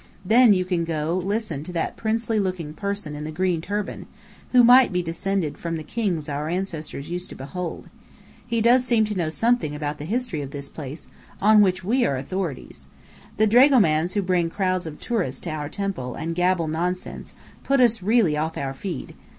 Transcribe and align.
Then 0.25 0.51
you 0.51 0.65
can 0.65 0.83
go 0.83 1.21
listen 1.23 1.63
to 1.63 1.71
that 1.73 1.95
princely 1.95 2.39
looking 2.39 2.73
person 2.73 3.13
in 3.13 3.23
the 3.23 3.29
green 3.29 3.61
turban, 3.61 4.07
who 4.51 4.63
might 4.63 4.91
be 4.91 5.03
descended 5.03 5.59
from 5.59 5.77
the 5.77 5.83
kings 5.83 6.27
our 6.27 6.49
ancestors 6.49 7.11
used 7.11 7.29
to 7.29 7.35
behold. 7.35 7.87
He 8.47 8.61
does 8.61 8.83
seem 8.83 9.05
to 9.05 9.15
know 9.15 9.29
something 9.29 9.75
about 9.75 9.99
the 9.99 10.05
history 10.05 10.41
of 10.41 10.49
this 10.49 10.69
place, 10.69 11.07
on 11.39 11.61
which 11.61 11.83
we 11.83 12.03
are 12.03 12.17
authorities! 12.17 12.87
The 13.37 13.45
dragomans 13.45 14.13
who 14.15 14.23
bring 14.23 14.49
crowds 14.49 14.87
of 14.87 14.99
tourists 14.99 15.41
to 15.41 15.51
our 15.51 15.69
temple 15.69 16.15
and 16.15 16.33
gabble 16.33 16.67
nonsense, 16.67 17.35
put 17.63 17.79
us 17.79 18.01
really 18.01 18.35
off 18.35 18.57
our 18.57 18.73
feed. 18.73 19.13